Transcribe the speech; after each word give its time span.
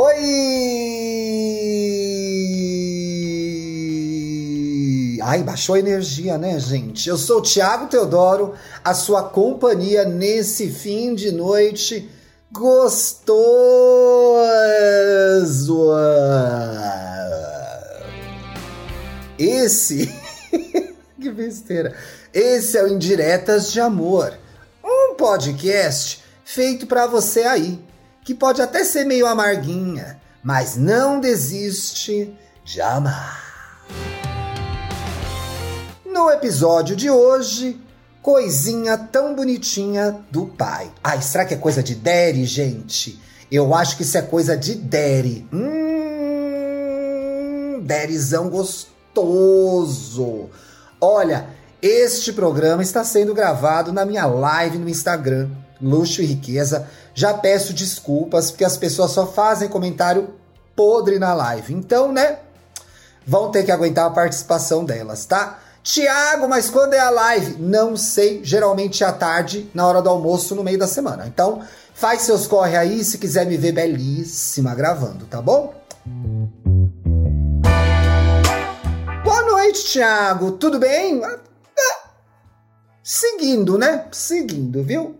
Oi! 0.00 0.14
Ai, 5.20 5.42
baixou 5.42 5.74
a 5.74 5.80
energia, 5.80 6.38
né, 6.38 6.56
gente? 6.60 7.08
Eu 7.08 7.18
sou 7.18 7.38
o 7.38 7.42
Thiago 7.42 7.88
Teodoro, 7.88 8.54
a 8.84 8.94
sua 8.94 9.24
companhia 9.24 10.04
nesse 10.04 10.70
fim 10.70 11.16
de 11.16 11.32
noite 11.32 12.08
gostoso. 12.52 13.18
Esse. 19.36 20.06
que 21.20 21.30
besteira. 21.32 21.92
Esse 22.32 22.78
é 22.78 22.84
o 22.84 22.88
Indiretas 22.88 23.72
de 23.72 23.80
Amor, 23.80 24.32
um 24.84 25.16
podcast 25.16 26.22
feito 26.44 26.86
para 26.86 27.08
você 27.08 27.40
aí, 27.42 27.82
que 28.28 28.34
pode 28.34 28.60
até 28.60 28.84
ser 28.84 29.04
meio 29.04 29.26
amarguinha, 29.26 30.20
mas 30.42 30.76
não 30.76 31.18
desiste 31.18 32.36
de 32.62 32.78
amar. 32.78 33.88
No 36.04 36.30
episódio 36.30 36.94
de 36.94 37.08
hoje, 37.08 37.80
coisinha 38.20 38.98
tão 38.98 39.34
bonitinha 39.34 40.18
do 40.30 40.44
pai. 40.44 40.92
Ai, 41.02 41.22
será 41.22 41.46
que 41.46 41.54
é 41.54 41.56
coisa 41.56 41.82
de 41.82 41.94
Derry, 41.94 42.44
gente? 42.44 43.18
Eu 43.50 43.74
acho 43.74 43.96
que 43.96 44.02
isso 44.02 44.18
é 44.18 44.22
coisa 44.22 44.54
de 44.54 44.74
Derry. 44.74 45.48
Hum, 45.50 45.80
Derryzão 47.82 48.50
gostoso. 48.50 50.50
Olha, 51.00 51.46
este 51.80 52.34
programa 52.34 52.82
está 52.82 53.02
sendo 53.04 53.32
gravado 53.32 53.90
na 53.90 54.04
minha 54.04 54.26
live 54.26 54.76
no 54.76 54.90
Instagram, 54.90 55.48
Luxo 55.80 56.20
e 56.20 56.26
Riqueza. 56.26 56.86
Já 57.18 57.34
peço 57.34 57.72
desculpas 57.72 58.52
porque 58.52 58.64
as 58.64 58.76
pessoas 58.76 59.10
só 59.10 59.26
fazem 59.26 59.68
comentário 59.68 60.34
podre 60.76 61.18
na 61.18 61.34
live. 61.34 61.74
Então, 61.74 62.12
né? 62.12 62.38
Vão 63.26 63.50
ter 63.50 63.64
que 63.64 63.72
aguentar 63.72 64.06
a 64.06 64.10
participação 64.10 64.84
delas, 64.84 65.26
tá? 65.26 65.58
Tiago, 65.82 66.46
mas 66.46 66.70
quando 66.70 66.94
é 66.94 67.00
a 67.00 67.10
live? 67.10 67.60
Não 67.60 67.96
sei, 67.96 68.44
geralmente 68.44 69.02
à 69.02 69.10
tarde, 69.10 69.68
na 69.74 69.84
hora 69.84 70.00
do 70.00 70.08
almoço, 70.08 70.54
no 70.54 70.62
meio 70.62 70.78
da 70.78 70.86
semana. 70.86 71.26
Então, 71.26 71.60
faz 71.92 72.22
seus 72.22 72.46
corre 72.46 72.76
aí 72.76 73.02
se 73.02 73.18
quiser 73.18 73.46
me 73.46 73.56
ver 73.56 73.72
belíssima 73.72 74.72
gravando, 74.76 75.26
tá 75.26 75.42
bom? 75.42 75.74
Boa 79.24 79.42
noite, 79.42 79.86
Tiago. 79.86 80.52
Tudo 80.52 80.78
bem? 80.78 81.20
Seguindo, 83.02 83.76
né? 83.76 84.04
Seguindo, 84.12 84.84
viu? 84.84 85.18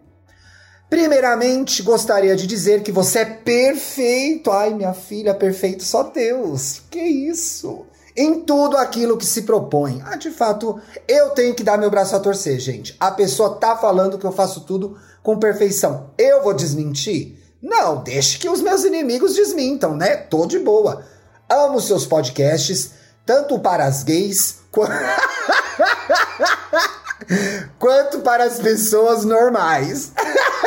Primeiramente, 0.88 1.82
gostaria 1.82 2.34
de 2.34 2.46
dizer 2.46 2.82
que 2.82 2.90
você 2.90 3.20
é 3.20 3.24
perfeito. 3.26 4.50
Ai, 4.50 4.72
minha 4.72 4.94
filha, 4.94 5.34
perfeito 5.34 5.84
só 5.84 6.02
Deus. 6.02 6.80
Que 6.90 7.00
isso? 7.00 7.84
Em 8.16 8.40
tudo 8.40 8.76
aquilo 8.76 9.18
que 9.18 9.26
se 9.26 9.42
propõe. 9.42 10.02
Ah, 10.04 10.16
de 10.16 10.30
fato, 10.30 10.80
eu 11.06 11.30
tenho 11.30 11.54
que 11.54 11.62
dar 11.62 11.76
meu 11.76 11.90
braço 11.90 12.16
a 12.16 12.20
torcer, 12.20 12.58
gente. 12.58 12.96
A 12.98 13.10
pessoa 13.10 13.56
tá 13.56 13.76
falando 13.76 14.18
que 14.18 14.24
eu 14.24 14.32
faço 14.32 14.62
tudo 14.62 14.98
com 15.22 15.38
perfeição. 15.38 16.10
Eu 16.16 16.42
vou 16.42 16.54
desmentir? 16.54 17.38
Não, 17.62 18.02
deixe 18.02 18.38
que 18.38 18.48
os 18.48 18.62
meus 18.62 18.82
inimigos 18.82 19.34
desmintam, 19.34 19.94
né? 19.94 20.16
Tô 20.16 20.46
de 20.46 20.58
boa. 20.58 21.04
Amo 21.48 21.80
seus 21.80 22.06
podcasts, 22.06 22.92
tanto 23.26 23.58
para 23.58 23.84
as 23.84 24.02
gays 24.02 24.60
quanto. 24.72 24.92
quanto 27.78 28.20
para 28.20 28.44
as 28.44 28.58
pessoas 28.58 29.24
normais. 29.24 30.12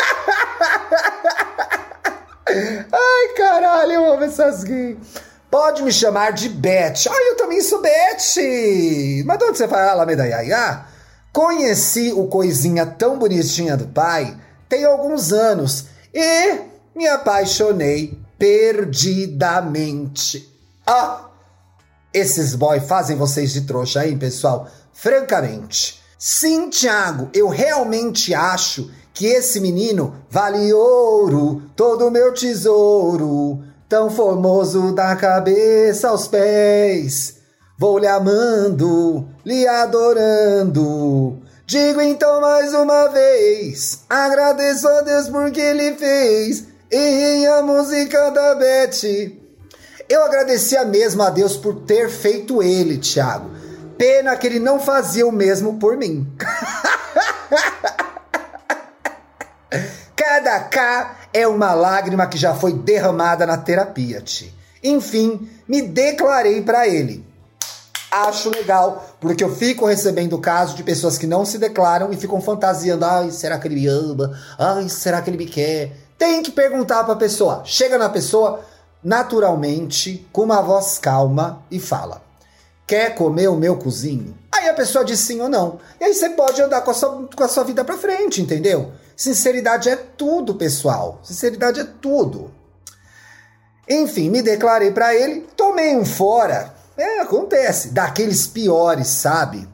Ai, 2.92 3.34
caralho, 3.36 3.92
eu 3.92 4.14
amo 4.14 4.24
essas 4.24 4.64
gays. 4.64 4.98
Pode 5.50 5.84
me 5.84 5.92
chamar 5.92 6.32
de 6.32 6.50
Beth. 6.50 7.08
Ai, 7.10 7.30
eu 7.30 7.38
também 7.38 7.62
sou 7.62 7.82
Beth. 7.82 8.36
Mas 9.26 9.38
de 9.38 9.44
onde 9.44 9.58
você 9.58 9.68
fala, 9.68 10.12
Yaya? 10.12 10.86
Conheci 11.34 12.12
o 12.14 12.28
coisinha 12.28 12.86
tão 12.86 13.18
bonitinha 13.18 13.78
do 13.78 13.88
pai 13.88 14.38
tem 14.72 14.86
alguns 14.86 15.34
anos 15.34 15.88
e 16.14 16.62
me 16.96 17.06
apaixonei 17.06 18.18
perdidamente. 18.40 20.50
Ah, 20.88 21.26
esses 22.14 22.56
boy 22.56 22.80
fazem 22.80 23.18
vocês 23.18 23.52
de 23.52 23.62
trouxa, 23.62 24.08
hein, 24.08 24.18
pessoal? 24.18 24.70
Francamente. 24.94 26.02
Sim, 26.18 26.70
Thiago, 26.70 27.30
eu 27.34 27.50
realmente 27.50 28.34
acho 28.34 28.90
que 29.14 29.28
esse 29.28 29.60
menino 29.60 30.16
vale 30.30 30.72
ouro, 30.74 31.62
todo 31.76 32.08
o 32.08 32.12
meu 32.12 32.34
tesouro, 32.34 33.64
tão 33.88 34.10
formoso 34.10 34.94
da 34.94 35.16
cabeça 35.16 36.10
aos 36.10 36.28
pés. 36.28 37.38
Vou 37.78 37.98
lhe 37.98 38.08
amando, 38.08 39.28
lhe 39.46 39.68
adorando. 39.68 41.42
Digo 41.66 42.02
então 42.02 42.42
mais 42.42 42.74
uma 42.74 43.08
vez, 43.08 44.02
agradeço 44.10 44.88
a 44.88 45.02
Deus 45.02 45.30
porque 45.30 45.62
ele 45.62 45.96
fez 45.96 46.66
em 46.92 47.48
a 47.48 47.62
música 47.62 48.30
da 48.30 48.56
Beth. 48.56 49.32
Eu 50.10 50.26
agradecia 50.26 50.84
mesmo 50.84 51.24
a 51.24 51.30
Deus 51.30 51.56
por 51.56 51.84
ter 51.86 52.10
feito 52.10 52.62
ele, 52.62 52.98
Thiago. 52.98 53.50
Pena 53.98 54.36
que 54.36 54.46
ele 54.46 54.60
não 54.60 54.80
fazia 54.80 55.26
o 55.26 55.32
mesmo 55.32 55.80
por 55.80 55.96
mim. 55.96 56.28
Cada 60.42 60.60
K 60.62 61.18
é 61.32 61.48
uma 61.48 61.76
lágrima 61.76 62.26
que 62.26 62.36
já 62.36 62.56
foi 62.56 62.74
derramada 62.74 63.46
na 63.46 63.58
terapia, 63.58 64.22
Ti. 64.22 64.52
Enfim, 64.84 65.48
me 65.68 65.84
declarei 65.84 66.64
para 66.64 66.88
ele. 66.88 67.24
Acho 68.10 68.50
legal, 68.50 69.06
porque 69.20 69.44
eu 69.44 69.56
fico 69.56 69.86
recebendo 69.86 70.40
casos 70.40 70.76
de 70.76 70.82
pessoas 70.82 71.16
que 71.16 71.28
não 71.28 71.46
se 71.46 71.60
declaram 71.60 72.12
e 72.12 72.18
ficam 72.18 72.42
fantasiando. 72.42 73.06
Ai, 73.06 73.30
será 73.30 73.60
que 73.60 73.68
ele 73.68 73.76
me 73.76 73.86
ama? 73.86 74.36
Ai, 74.58 74.90
será 74.90 75.22
que 75.22 75.30
ele 75.30 75.38
me 75.38 75.46
quer? 75.46 75.96
Tem 76.18 76.42
que 76.42 76.52
perguntar 76.52 77.04
pra 77.04 77.16
pessoa. 77.16 77.62
Chega 77.64 78.00
na 78.00 78.10
pessoa 78.10 78.62
naturalmente, 79.04 80.28
com 80.34 80.42
uma 80.42 80.64
voz 80.64 80.98
calma 80.98 81.62
e 81.70 81.80
fala: 81.80 82.20
Quer 82.88 83.14
comer 83.14 83.48
o 83.48 83.56
meu 83.56 83.78
cozinho? 83.78 84.36
Aí 84.52 84.68
a 84.68 84.74
pessoa 84.74 85.06
diz 85.06 85.20
sim 85.20 85.40
ou 85.40 85.48
não. 85.48 85.80
E 86.00 86.04
aí 86.04 86.16
você 86.16 86.32
pode 86.32 86.60
andar 86.64 86.82
com 86.82 86.90
a 86.90 86.96
sua, 86.96 87.28
com 87.28 87.44
a 87.44 87.48
sua 87.48 87.64
vida 87.64 87.86
pra 87.86 87.96
frente, 87.96 88.42
entendeu? 88.42 88.92
Sinceridade 89.16 89.90
é 89.90 89.96
tudo, 89.96 90.56
pessoal. 90.56 91.20
Sinceridade 91.24 91.80
é 91.80 91.84
tudo. 91.84 92.52
Enfim, 93.88 94.30
me 94.30 94.42
declarei 94.42 94.92
para 94.92 95.14
ele, 95.14 95.48
tomei 95.56 95.96
um 95.96 96.06
fora. 96.06 96.74
É, 96.98 97.20
acontece. 97.22 97.90
Daqueles 97.90 98.48
piores, 98.48 99.08
sabe? 99.08 99.68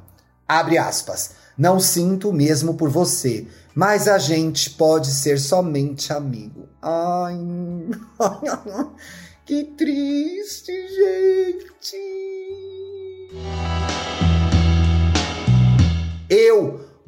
Abre 0.47 0.77
aspas. 0.77 1.31
Não 1.57 1.79
sinto 1.79 2.31
mesmo 2.31 2.75
por 2.75 2.89
você, 2.89 3.47
mas 3.73 4.07
a 4.07 4.17
gente 4.17 4.69
pode 4.69 5.11
ser 5.11 5.39
somente 5.39 6.13
amigo. 6.13 6.67
Ai, 6.81 7.37
que 9.45 9.63
triste, 9.63 10.71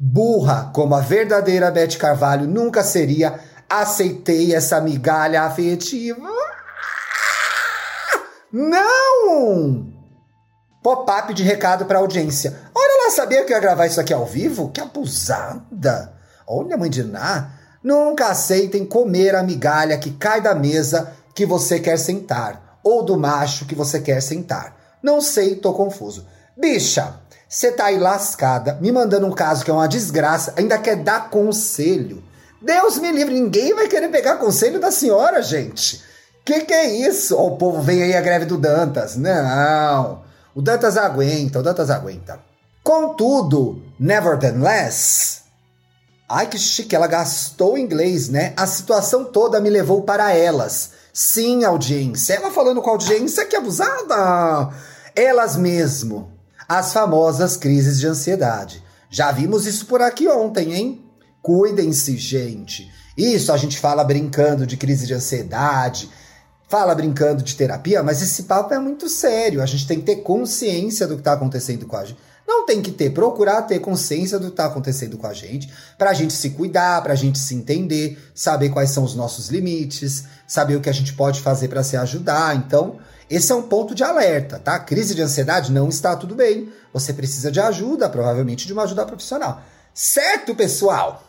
burra 0.00 0.70
como 0.74 0.94
a 0.94 1.00
verdadeira 1.00 1.70
Beth 1.70 1.98
Carvalho 1.98 2.46
nunca 2.46 2.82
seria, 2.82 3.38
aceitei 3.68 4.54
essa 4.54 4.80
migalha 4.80 5.42
afetiva. 5.42 6.26
Não! 8.50 9.92
Pop-up 10.82 11.34
de 11.34 11.42
recado 11.42 11.84
para 11.84 11.98
audiência. 11.98 12.58
Olha 12.74 13.04
lá, 13.04 13.10
sabia 13.10 13.44
que 13.44 13.52
eu 13.52 13.56
ia 13.56 13.60
gravar 13.60 13.86
isso 13.86 14.00
aqui 14.00 14.14
ao 14.14 14.24
vivo? 14.24 14.70
Que 14.70 14.80
abusada! 14.80 16.14
Olha, 16.48 16.78
mãe 16.78 16.88
de 16.88 17.04
Ná. 17.04 17.52
Nunca 17.84 18.28
aceitem 18.28 18.86
comer 18.86 19.34
a 19.34 19.42
migalha 19.42 19.98
que 19.98 20.12
cai 20.12 20.40
da 20.40 20.54
mesa 20.54 21.12
que 21.34 21.46
você 21.46 21.78
quer 21.78 21.98
sentar, 21.98 22.78
ou 22.82 23.04
do 23.04 23.16
macho 23.16 23.66
que 23.66 23.74
você 23.74 24.00
quer 24.00 24.20
sentar. 24.20 24.74
Não 25.02 25.20
sei, 25.20 25.56
tô 25.56 25.72
confuso. 25.72 26.26
Bicha, 26.58 27.14
você 27.50 27.72
tá 27.72 27.86
aí 27.86 27.98
lascada, 27.98 28.78
me 28.80 28.92
mandando 28.92 29.26
um 29.26 29.32
caso 29.32 29.64
que 29.64 29.72
é 29.72 29.74
uma 29.74 29.88
desgraça, 29.88 30.54
ainda 30.56 30.78
quer 30.78 30.94
dar 30.94 31.30
conselho. 31.30 32.22
Deus 32.62 32.96
me 32.98 33.10
livre, 33.10 33.34
ninguém 33.34 33.74
vai 33.74 33.88
querer 33.88 34.08
pegar 34.08 34.36
conselho 34.36 34.78
da 34.78 34.92
senhora, 34.92 35.42
gente. 35.42 36.00
Que 36.44 36.60
que 36.60 36.72
é 36.72 36.88
isso? 36.88 37.34
Oh, 37.36 37.48
o 37.48 37.56
povo 37.56 37.82
vem 37.82 38.04
aí 38.04 38.14
a 38.14 38.20
greve 38.20 38.44
do 38.44 38.56
Dantas. 38.56 39.16
Não. 39.16 40.22
O 40.54 40.62
Dantas 40.62 40.96
aguenta, 40.96 41.58
o 41.58 41.62
Dantas 41.62 41.90
aguenta. 41.90 42.38
Contudo, 42.84 43.82
nevertheless, 43.98 45.40
ai 46.28 46.46
que 46.46 46.56
chique, 46.56 46.94
ela 46.94 47.08
gastou 47.08 47.76
inglês, 47.76 48.28
né? 48.28 48.52
A 48.56 48.64
situação 48.64 49.24
toda 49.24 49.60
me 49.60 49.70
levou 49.70 50.02
para 50.02 50.32
elas. 50.32 50.92
Sim, 51.12 51.64
audiência. 51.64 52.34
Ela 52.34 52.52
falando 52.52 52.80
com 52.80 52.90
a 52.90 52.92
audiência 52.92 53.44
que 53.44 53.56
abusada. 53.56 54.72
Elas 55.16 55.56
mesmo. 55.56 56.39
As 56.72 56.92
famosas 56.92 57.56
crises 57.56 57.98
de 57.98 58.06
ansiedade. 58.06 58.80
Já 59.10 59.32
vimos 59.32 59.66
isso 59.66 59.86
por 59.86 60.00
aqui 60.00 60.28
ontem, 60.28 60.72
hein? 60.72 61.04
Cuidem-se, 61.42 62.16
gente. 62.16 62.88
Isso 63.18 63.52
a 63.52 63.56
gente 63.56 63.76
fala 63.76 64.04
brincando 64.04 64.64
de 64.64 64.76
crise 64.76 65.04
de 65.04 65.12
ansiedade. 65.12 66.08
fala 66.68 66.94
brincando 66.94 67.42
de 67.42 67.56
terapia, 67.56 68.04
mas 68.04 68.22
esse 68.22 68.44
papo 68.44 68.72
é 68.72 68.78
muito 68.78 69.08
sério. 69.08 69.60
A 69.60 69.66
gente 69.66 69.84
tem 69.84 69.98
que 69.98 70.06
ter 70.06 70.22
consciência 70.22 71.08
do 71.08 71.14
que 71.14 71.22
está 71.22 71.32
acontecendo 71.32 71.86
com 71.86 71.96
a 71.96 72.04
gente. 72.04 72.20
Não 72.50 72.66
tem 72.66 72.82
que 72.82 72.90
ter, 72.90 73.10
procurar 73.10 73.62
ter 73.62 73.78
consciência 73.78 74.36
do 74.36 74.46
que 74.46 74.54
está 74.54 74.66
acontecendo 74.66 75.16
com 75.16 75.28
a 75.28 75.32
gente, 75.32 75.72
para 75.96 76.10
a 76.10 76.12
gente 76.12 76.32
se 76.32 76.50
cuidar, 76.50 77.00
para 77.00 77.12
a 77.12 77.16
gente 77.16 77.38
se 77.38 77.54
entender, 77.54 78.18
saber 78.34 78.70
quais 78.70 78.90
são 78.90 79.04
os 79.04 79.14
nossos 79.14 79.50
limites, 79.50 80.24
saber 80.48 80.74
o 80.74 80.80
que 80.80 80.90
a 80.90 80.92
gente 80.92 81.12
pode 81.12 81.40
fazer 81.40 81.68
para 81.68 81.84
se 81.84 81.96
ajudar. 81.96 82.56
Então, 82.56 82.98
esse 83.30 83.52
é 83.52 83.54
um 83.54 83.62
ponto 83.62 83.94
de 83.94 84.02
alerta, 84.02 84.58
tá? 84.58 84.80
Crise 84.80 85.14
de 85.14 85.22
ansiedade 85.22 85.70
não 85.70 85.88
está 85.88 86.16
tudo 86.16 86.34
bem. 86.34 86.72
Você 86.92 87.12
precisa 87.12 87.52
de 87.52 87.60
ajuda, 87.60 88.08
provavelmente 88.08 88.66
de 88.66 88.72
uma 88.72 88.82
ajuda 88.82 89.06
profissional. 89.06 89.62
Certo, 89.94 90.52
pessoal? 90.52 91.22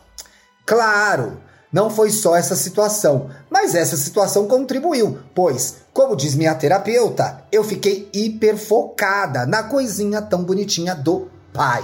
Claro, 0.66 1.40
não 1.72 1.88
foi 1.88 2.10
só 2.10 2.36
essa 2.36 2.54
situação, 2.54 3.30
mas 3.50 3.74
essa 3.74 3.96
situação 3.96 4.46
contribuiu, 4.46 5.20
pois, 5.34 5.76
como 5.92 6.14
diz 6.14 6.34
minha 6.34 6.54
terapeuta, 6.54 7.44
eu 7.50 7.64
fiquei 7.64 8.10
hiper 8.12 8.58
focada 8.58 9.46
na 9.46 9.62
coisinha 9.62 10.20
tão 10.20 10.44
bonitinha 10.44 10.94
do 10.94 11.30
pai, 11.52 11.82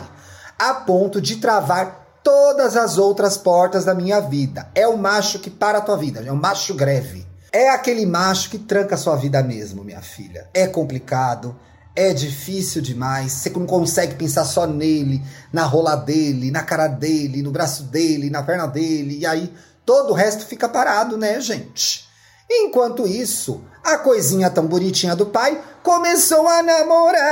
a 0.58 0.75
ponto 0.75 1.20
de 1.20 1.37
travar 1.37 2.20
todas 2.23 2.76
as 2.76 2.99
outras 2.99 3.38
portas 3.38 3.87
da 3.87 3.94
minha 3.94 4.20
vida. 4.20 4.69
É 4.75 4.87
o 4.87 4.99
macho 4.99 5.38
que 5.38 5.49
para 5.49 5.79
a 5.79 5.81
tua 5.81 5.96
vida, 5.96 6.23
é 6.25 6.31
o 6.31 6.37
macho 6.37 6.75
greve. 6.75 7.26
É 7.50 7.70
aquele 7.70 8.05
macho 8.05 8.50
que 8.50 8.58
tranca 8.58 8.94
a 8.94 8.99
sua 8.99 9.17
vida 9.17 9.43
mesmo, 9.43 9.82
minha 9.82 10.02
filha. 10.02 10.46
É 10.52 10.67
complicado, 10.67 11.56
é 11.96 12.12
difícil 12.12 12.82
demais. 12.82 13.32
Você 13.32 13.49
não 13.50 13.64
consegue 13.64 14.17
pensar 14.17 14.44
só 14.44 14.67
nele, 14.67 15.23
na 15.50 15.64
rola 15.64 15.96
dele, 15.96 16.50
na 16.50 16.62
cara 16.62 16.87
dele, 16.87 17.43
no 17.43 17.50
braço 17.50 17.84
dele, 17.84 18.29
na 18.29 18.43
perna 18.43 18.67
dele, 18.67 19.19
e 19.19 19.26
aí 19.26 19.50
todo 19.88 20.11
o 20.11 20.14
resto 20.14 20.44
fica 20.44 20.69
parado, 20.69 21.17
né, 21.17 21.40
gente? 21.40 22.06
Enquanto 22.50 23.06
isso, 23.06 23.64
a 23.82 23.96
coisinha 23.96 24.50
tão 24.50 24.67
bonitinha 24.67 25.17
do 25.17 25.25
pai 25.25 25.58
começou 25.82 26.46
a 26.46 26.62
namorar. 26.62 27.23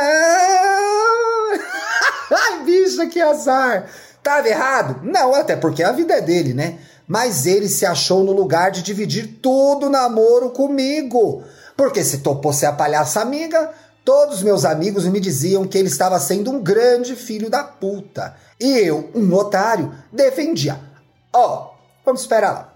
Ai, 2.33 2.65
bicha, 2.65 3.05
que 3.09 3.21
azar! 3.21 3.91
Tava 4.23 4.49
errado? 4.49 5.03
Não, 5.03 5.35
até 5.35 5.55
porque 5.55 5.83
a 5.83 5.93
vida 5.93 6.15
é 6.15 6.23
dele, 6.23 6.55
né? 6.55 6.79
Mas 7.07 7.45
ele 7.45 7.69
se 7.69 7.85
achou 7.85 8.25
no 8.25 8.33
lugar 8.33 8.71
de 8.71 8.83
dividir 8.83 9.39
tudo 9.43 9.89
o 9.89 9.91
namoro 9.91 10.49
comigo. 10.49 11.45
Porque 11.77 12.03
se 12.03 12.21
topou 12.21 12.55
ser 12.55 12.65
a 12.65 12.73
palhaça 12.73 13.21
amiga, 13.21 13.71
todos 14.03 14.43
meus 14.43 14.65
amigos 14.65 15.05
me 15.05 15.21
diziam 15.21 15.67
que 15.67 15.77
ele 15.77 15.89
estava 15.89 16.19
sendo 16.19 16.51
um 16.51 16.63
grande 16.63 17.17
filho 17.17 17.51
da 17.51 17.63
puta. 17.63 18.35
E 18.59 18.79
eu, 18.79 19.11
um 19.15 19.31
otário, 19.35 19.93
defendia. 20.11 20.81
Ó, 21.35 21.73
oh, 21.73 21.76
Vamos 22.07 22.21
esperar 22.21 22.53
lá. 22.53 22.73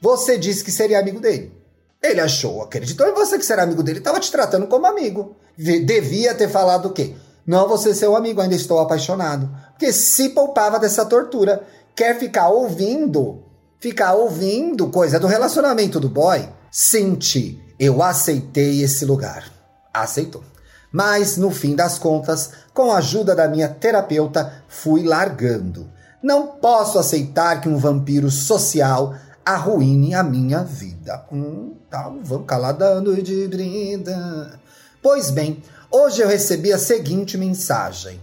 Você 0.00 0.38
disse 0.38 0.62
que 0.62 0.70
seria 0.70 1.00
amigo 1.00 1.18
dele. 1.18 1.52
Ele 2.00 2.20
achou, 2.20 2.62
acreditou 2.62 3.08
em 3.08 3.12
você 3.12 3.36
que 3.36 3.44
ser 3.44 3.58
amigo 3.58 3.82
dele, 3.82 3.98
estava 3.98 4.20
te 4.20 4.30
tratando 4.30 4.68
como 4.68 4.86
amigo. 4.86 5.36
Devia 5.56 6.32
ter 6.34 6.48
falado 6.48 6.86
o 6.86 6.92
quê? 6.92 7.16
Não, 7.44 7.66
você 7.66 7.90
é 7.90 7.94
seu 7.94 8.14
amigo, 8.14 8.40
ainda 8.40 8.54
estou 8.54 8.78
apaixonado. 8.78 9.50
Porque 9.70 9.92
se 9.92 10.28
poupava 10.28 10.78
dessa 10.78 11.04
tortura. 11.04 11.66
Quer 11.96 12.16
ficar 12.16 12.48
ouvindo, 12.50 13.42
ficar 13.80 14.14
ouvindo 14.14 14.88
coisa 14.88 15.18
do 15.18 15.26
relacionamento 15.26 15.98
do 15.98 16.08
boy? 16.08 16.48
Senti, 16.70 17.60
eu 17.76 18.00
aceitei 18.00 18.82
esse 18.82 19.04
lugar. 19.04 19.50
Aceitou. 19.92 20.44
Mas 20.92 21.36
no 21.36 21.50
fim 21.50 21.74
das 21.74 21.98
contas, 21.98 22.52
com 22.72 22.92
a 22.92 22.98
ajuda 22.98 23.34
da 23.34 23.48
minha 23.48 23.68
terapeuta, 23.68 24.62
fui 24.68 25.02
largando. 25.02 25.90
Não 26.22 26.48
posso 26.48 26.98
aceitar 26.98 27.60
que 27.60 27.68
um 27.68 27.78
vampiro 27.78 28.30
social 28.30 29.14
arruine 29.44 30.14
a 30.14 30.22
minha 30.22 30.62
vida. 30.62 31.24
Hum, 31.32 31.74
tá, 31.88 32.12
vamos 32.22 32.46
caladando 32.46 33.22
de 33.22 33.46
brinda. 33.48 34.58
Pois 35.02 35.30
bem, 35.30 35.62
hoje 35.90 36.20
eu 36.20 36.28
recebi 36.28 36.72
a 36.72 36.78
seguinte 36.78 37.38
mensagem: 37.38 38.20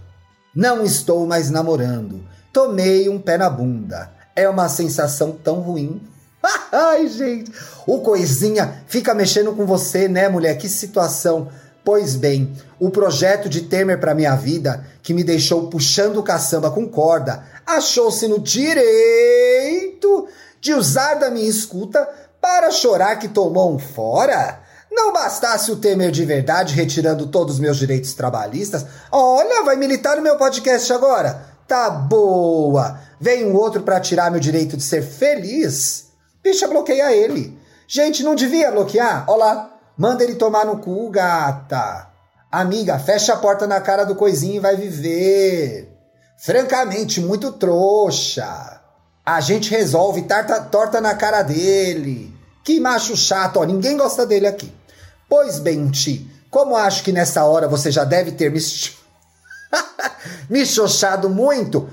Não 0.54 0.84
estou 0.84 1.26
mais 1.26 1.50
namorando. 1.50 2.22
Tomei 2.52 3.08
um 3.08 3.18
pé 3.18 3.38
na 3.38 3.50
bunda. 3.50 4.10
É 4.34 4.48
uma 4.48 4.68
sensação 4.68 5.32
tão 5.32 5.60
ruim. 5.60 6.00
Ai, 6.70 7.08
gente, 7.08 7.50
o 7.86 8.00
coisinha 8.00 8.82
fica 8.86 9.14
mexendo 9.14 9.52
com 9.54 9.64
você, 9.66 10.06
né, 10.06 10.28
mulher? 10.28 10.56
Que 10.56 10.68
situação. 10.68 11.48
Pois 11.86 12.16
bem, 12.16 12.52
o 12.80 12.90
projeto 12.90 13.48
de 13.48 13.60
Temer 13.60 14.00
para 14.00 14.12
minha 14.12 14.34
vida, 14.34 14.84
que 15.04 15.14
me 15.14 15.22
deixou 15.22 15.68
puxando 15.68 16.16
o 16.16 16.22
caçamba 16.24 16.68
com 16.68 16.88
corda, 16.88 17.44
achou-se 17.64 18.26
no 18.26 18.40
direito 18.40 20.26
de 20.60 20.74
usar 20.74 21.14
da 21.14 21.30
minha 21.30 21.48
escuta 21.48 22.04
para 22.40 22.72
chorar 22.72 23.20
que 23.20 23.28
tomou 23.28 23.72
um 23.72 23.78
fora? 23.78 24.58
Não 24.90 25.12
bastasse 25.12 25.70
o 25.70 25.76
Temer 25.76 26.10
de 26.10 26.24
verdade 26.24 26.74
retirando 26.74 27.28
todos 27.28 27.54
os 27.54 27.60
meus 27.60 27.76
direitos 27.76 28.14
trabalhistas, 28.14 28.84
olha, 29.12 29.62
vai 29.62 29.76
militar 29.76 30.16
no 30.16 30.22
meu 30.22 30.36
podcast 30.36 30.92
agora. 30.92 31.40
Tá 31.68 31.88
boa. 31.88 32.98
Vem 33.20 33.46
um 33.46 33.54
outro 33.54 33.82
para 33.82 34.00
tirar 34.00 34.32
meu 34.32 34.40
direito 34.40 34.76
de 34.76 34.82
ser 34.82 35.02
feliz. 35.02 36.08
Bicha, 36.42 36.66
bloqueia 36.66 37.14
ele. 37.14 37.56
Gente, 37.86 38.24
não 38.24 38.34
devia 38.34 38.72
bloquear? 38.72 39.24
Olá, 39.30 39.75
manda 39.96 40.22
ele 40.22 40.34
tomar 40.34 40.66
no 40.66 40.78
cu, 40.78 41.10
gata. 41.10 42.08
Amiga, 42.50 42.98
fecha 42.98 43.34
a 43.34 43.36
porta 43.36 43.66
na 43.66 43.80
cara 43.80 44.04
do 44.04 44.14
coisinho 44.14 44.56
e 44.56 44.60
vai 44.60 44.76
viver 44.76 45.96
francamente 46.36 47.20
muito 47.20 47.52
trouxa. 47.52 48.80
A 49.24 49.40
gente 49.40 49.70
resolve 49.70 50.22
tarta, 50.22 50.60
torta 50.60 51.00
na 51.00 51.14
cara 51.14 51.42
dele. 51.42 52.34
Que 52.64 52.78
macho 52.78 53.16
chato, 53.16 53.58
ó, 53.58 53.64
ninguém 53.64 53.96
gosta 53.96 54.26
dele 54.26 54.46
aqui. 54.46 54.72
Pois 55.28 55.58
bem, 55.58 55.88
Ti, 55.90 56.30
como 56.50 56.76
acho 56.76 57.02
que 57.02 57.12
nessa 57.12 57.44
hora 57.44 57.66
você 57.66 57.90
já 57.90 58.04
deve 58.04 58.32
ter 58.32 58.50
me, 58.50 58.60
me 60.48 60.64
xoxado 60.64 61.28
muito, 61.28 61.88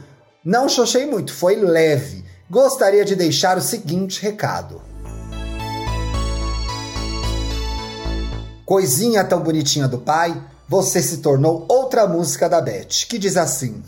não 0.45 0.69
xoxei 0.69 1.05
muito, 1.05 1.33
foi 1.33 1.55
leve. 1.55 2.23
Gostaria 2.49 3.03
de 3.03 3.15
deixar 3.15 3.57
o 3.57 3.61
seguinte 3.61 4.21
recado. 4.21 4.81
Coisinha 8.65 9.23
tão 9.23 9.41
bonitinha 9.41 9.87
do 9.87 9.97
pai, 9.97 10.41
você 10.67 11.01
se 11.01 11.17
tornou 11.17 11.65
outra 11.67 12.07
música 12.07 12.47
da 12.47 12.61
Beth, 12.61 13.05
que 13.09 13.17
diz 13.17 13.35
assim. 13.35 13.83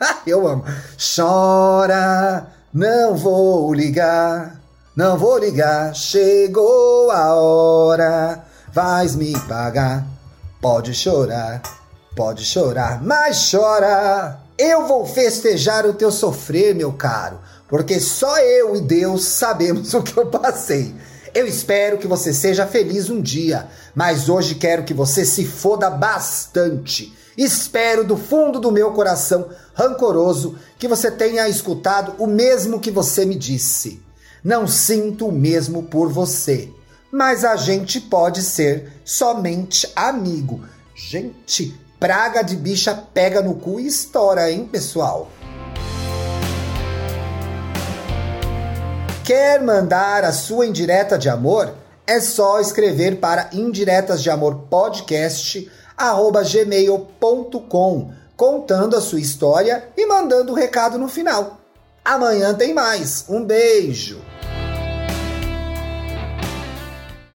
Eu 0.26 0.46
amo. 0.46 0.64
Chora, 0.98 2.48
não 2.72 3.16
vou 3.16 3.72
ligar, 3.72 4.60
não 4.94 5.16
vou 5.16 5.38
ligar. 5.38 5.94
Chegou 5.94 7.10
a 7.10 7.34
hora, 7.34 8.44
vais 8.72 9.14
me 9.14 9.38
pagar. 9.40 10.04
Pode 10.60 10.92
chorar, 10.94 11.62
pode 12.16 12.44
chorar, 12.44 13.02
mas 13.02 13.50
chora. 13.50 14.40
Eu 14.58 14.86
vou 14.86 15.06
festejar 15.06 15.86
o 15.86 15.92
teu 15.92 16.10
sofrer, 16.10 16.74
meu 16.74 16.92
caro, 16.92 17.38
porque 17.68 18.00
só 18.00 18.38
eu 18.38 18.74
e 18.74 18.80
Deus 18.80 19.24
sabemos 19.26 19.92
o 19.94 20.02
que 20.02 20.16
eu 20.16 20.26
passei. 20.26 20.94
Eu 21.36 21.46
espero 21.46 21.98
que 21.98 22.06
você 22.06 22.32
seja 22.32 22.66
feliz 22.66 23.10
um 23.10 23.20
dia, 23.20 23.68
mas 23.94 24.30
hoje 24.30 24.54
quero 24.54 24.84
que 24.84 24.94
você 24.94 25.22
se 25.22 25.44
foda 25.44 25.90
bastante. 25.90 27.14
Espero 27.36 28.04
do 28.04 28.16
fundo 28.16 28.58
do 28.58 28.72
meu 28.72 28.92
coração 28.92 29.50
rancoroso 29.74 30.58
que 30.78 30.88
você 30.88 31.10
tenha 31.10 31.46
escutado 31.46 32.14
o 32.18 32.26
mesmo 32.26 32.80
que 32.80 32.90
você 32.90 33.26
me 33.26 33.34
disse. 33.34 34.00
Não 34.42 34.66
sinto 34.66 35.28
o 35.28 35.32
mesmo 35.32 35.82
por 35.82 36.08
você, 36.10 36.70
mas 37.12 37.44
a 37.44 37.54
gente 37.54 38.00
pode 38.00 38.40
ser 38.40 38.90
somente 39.04 39.86
amigo. 39.94 40.64
Gente, 40.94 41.78
praga 42.00 42.40
de 42.40 42.56
bicha 42.56 42.94
pega 43.12 43.42
no 43.42 43.56
cu 43.56 43.78
e 43.78 43.86
estoura, 43.86 44.50
hein, 44.50 44.66
pessoal? 44.72 45.30
Quer 49.26 49.60
mandar 49.60 50.22
a 50.22 50.30
sua 50.30 50.68
indireta 50.68 51.18
de 51.18 51.28
amor? 51.28 51.74
É 52.06 52.20
só 52.20 52.60
escrever 52.60 53.16
para 53.16 53.50
indiretas 53.52 54.22
de 54.22 54.30
amor 54.30 54.66
podcast 54.70 55.68
gmail.com, 56.48 58.12
contando 58.36 58.94
a 58.94 59.00
sua 59.00 59.18
história 59.18 59.88
e 59.96 60.06
mandando 60.06 60.52
o 60.52 60.54
um 60.54 60.56
recado 60.56 60.96
no 60.96 61.08
final. 61.08 61.58
Amanhã 62.04 62.54
tem 62.54 62.72
mais. 62.72 63.24
Um 63.28 63.44
beijo! 63.44 64.22